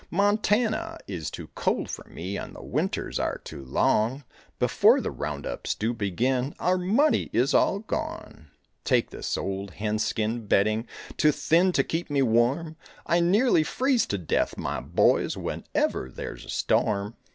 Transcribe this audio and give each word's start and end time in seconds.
Montana 0.09 0.97
is 1.07 1.29
too 1.29 1.49
cold 1.53 1.87
for 1.87 2.05
me 2.09 2.35
And 2.35 2.55
the 2.55 2.63
winters 2.63 3.19
are 3.19 3.37
too 3.37 3.63
long; 3.63 4.23
Before 4.57 4.99
the 4.99 5.11
round 5.11 5.45
ups 5.45 5.75
do 5.75 5.93
begin 5.93 6.55
Our 6.57 6.75
money 6.79 7.29
is 7.33 7.53
all 7.53 7.77
gone. 7.81 8.49
Take 8.83 9.11
this 9.11 9.37
old 9.37 9.69
hen 9.73 9.99
skin 9.99 10.47
bedding, 10.47 10.87
Too 11.17 11.31
thin 11.31 11.71
to 11.73 11.83
keep 11.83 12.09
me 12.09 12.23
warm, 12.23 12.77
I 13.05 13.19
nearly 13.19 13.61
freeze 13.61 14.07
to 14.07 14.17
death, 14.17 14.57
my 14.57 14.79
boys. 14.79 15.37
Whenever 15.37 16.09
there's 16.09 16.45
a 16.45 16.49
storm. 16.49 17.15